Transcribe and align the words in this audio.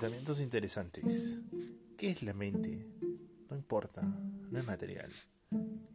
Pensamientos 0.00 0.38
interesantes. 0.38 1.40
¿Qué 1.96 2.10
es 2.10 2.22
la 2.22 2.32
mente? 2.32 2.86
No 3.50 3.56
importa, 3.56 4.00
no 4.02 4.56
es 4.56 4.64
material. 4.64 5.10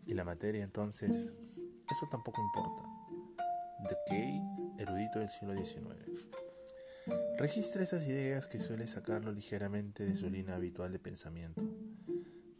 Y 0.06 0.13
la 0.13 0.26
materia 0.26 0.62
entonces, 0.62 1.31
eso 1.90 2.08
tampoco 2.12 2.42
importa. 2.42 2.81
De 3.88 3.96
Kay, 4.10 4.42
erudito 4.78 5.20
del 5.20 5.29
siglo 5.29 5.56
XIX. 5.56 5.88
Registra 7.38 7.81
esas 7.81 8.06
ideas 8.06 8.47
que 8.47 8.60
suele 8.60 8.88
sacarlo 8.88 9.31
ligeramente 9.31 10.06
de 10.06 10.17
su 10.17 10.29
línea 10.29 10.56
habitual 10.56 10.92
de 10.92 10.99
pensamiento. 10.99 11.63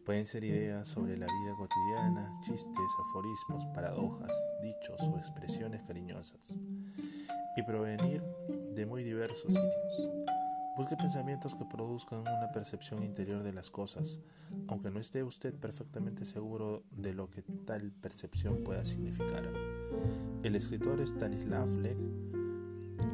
Pueden 0.06 0.26
ser 0.26 0.44
ideas 0.44 0.88
sobre 0.88 1.18
la 1.18 1.26
vida 1.26 1.54
cotidiana, 1.58 2.38
chistes, 2.46 2.88
aforismos, 3.10 3.66
paradojas, 3.74 4.34
dichos 4.62 4.98
o 5.02 5.18
expresiones 5.18 5.82
cariñosas, 5.82 6.56
y 7.54 7.62
provenir 7.64 8.22
de 8.74 8.86
muy 8.86 9.02
diversos 9.04 9.52
sitios. 9.52 10.33
Busque 10.76 10.96
pensamientos 10.96 11.54
que 11.54 11.64
produzcan 11.64 12.20
una 12.20 12.50
percepción 12.52 13.04
interior 13.04 13.44
de 13.44 13.52
las 13.52 13.70
cosas, 13.70 14.18
aunque 14.66 14.90
no 14.90 14.98
esté 14.98 15.22
usted 15.22 15.54
perfectamente 15.54 16.26
seguro 16.26 16.82
de 16.90 17.14
lo 17.14 17.30
que 17.30 17.42
tal 17.42 17.92
percepción 17.92 18.64
pueda 18.64 18.84
significar. 18.84 19.48
El 20.42 20.56
escritor 20.56 21.00
Stanislav 21.00 21.68
Lech, 21.76 21.96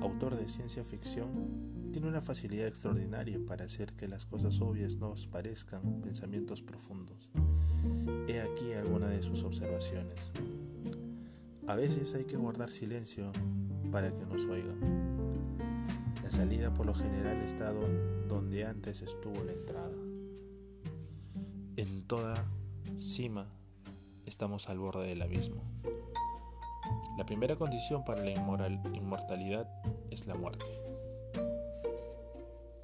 autor 0.00 0.36
de 0.36 0.48
ciencia 0.48 0.83
ficción, 0.84 1.91
tiene 1.92 2.09
una 2.09 2.23
facilidad 2.23 2.66
extraordinaria 2.66 3.38
para 3.46 3.64
hacer 3.64 3.92
que 3.92 4.08
las 4.08 4.24
cosas 4.24 4.58
obvias 4.62 4.97
nos 4.97 5.27
parezcan 5.27 6.00
pensamientos 6.00 6.62
profundos. 6.62 7.28
He 8.27 8.41
aquí 8.41 8.72
alguna 8.72 9.08
de 9.08 9.22
sus 9.22 9.42
observaciones. 9.42 10.30
A 11.66 11.74
veces 11.74 12.14
hay 12.14 12.24
que 12.24 12.38
guardar 12.38 12.70
silencio 12.70 13.30
para 13.91 14.11
que 14.16 14.24
nos 14.24 14.47
oigan. 14.47 15.00
Salida 16.41 16.73
por 16.73 16.87
lo 16.87 16.95
general 16.95 17.37
está 17.42 17.70
donde 18.27 18.64
antes 18.64 19.03
estuvo 19.03 19.45
la 19.45 19.53
entrada. 19.53 19.92
En 21.77 22.06
toda 22.06 22.51
cima 22.97 23.47
estamos 24.25 24.70
al 24.70 24.79
borde 24.79 25.06
del 25.06 25.20
abismo. 25.20 25.61
La 27.19 27.27
primera 27.27 27.56
condición 27.56 28.06
para 28.06 28.23
la 28.23 28.31
inmortalidad 28.31 29.69
es 30.09 30.27
la 30.27 30.34
muerte. 30.34 30.64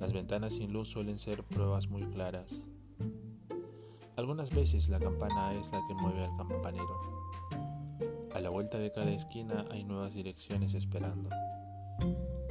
Las 0.00 0.12
ventanas 0.12 0.52
sin 0.52 0.75
luz 0.75 0.91
suelen 0.91 1.17
ser 1.17 1.42
pruebas 1.42 1.89
muy 1.89 2.02
claras. 2.11 2.52
Algunas 4.19 4.50
veces 4.50 4.91
la 4.91 5.00
campana 5.00 5.55
es 5.55 5.73
la 5.73 5.80
que 5.89 5.95
mueve 5.95 6.23
al 6.23 6.36
campanero. 6.36 7.00
A 8.34 8.41
la 8.41 8.50
vuelta 8.50 8.77
de 8.77 8.92
cada 8.92 9.12
esquina 9.12 9.64
hay 9.70 9.83
nuevas 9.83 10.12
direcciones 10.12 10.75
esperando. 10.75 11.30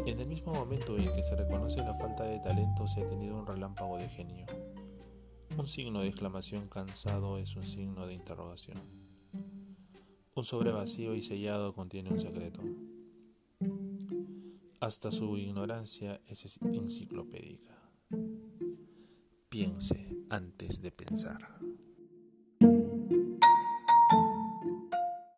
En 0.05 0.19
el 0.19 0.27
mismo 0.27 0.53
momento 0.53 0.99
en 0.99 1.11
que 1.15 1.23
se 1.23 1.35
reconoce 1.35 1.77
la 1.77 1.95
falta 1.95 2.25
de 2.25 2.39
talento 2.39 2.87
se 2.87 3.01
ha 3.01 3.07
tenido 3.07 3.35
un 3.37 3.47
relámpago 3.47 3.97
de 3.97 4.07
genio. 4.07 4.45
Un 5.57 5.65
signo 5.65 6.01
de 6.01 6.09
exclamación 6.09 6.67
cansado 6.67 7.39
es 7.39 7.55
un 7.55 7.65
signo 7.65 8.05
de 8.05 8.13
interrogación. 8.13 8.77
Un 10.35 10.45
sobre 10.45 10.71
vacío 10.71 11.15
y 11.15 11.23
sellado 11.23 11.73
contiene 11.73 12.11
un 12.11 12.19
secreto. 12.19 12.61
Hasta 14.79 15.11
su 15.11 15.37
ignorancia 15.37 16.21
es 16.27 16.59
enciclopédica. 16.61 17.84